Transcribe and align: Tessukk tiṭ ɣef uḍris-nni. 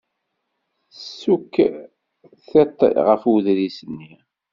Tessukk 0.91 1.53
tiṭ 2.47 2.79
ɣef 3.07 3.21
uḍris-nni. 3.33 4.13